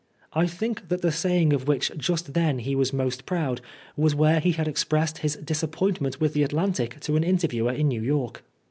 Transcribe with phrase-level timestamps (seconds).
[0.33, 3.61] I think that the saying of which just then he was most proud
[3.95, 8.01] was where he had expressed his disappointment with the Atlantic to an interviewer in New
[8.01, 8.41] York.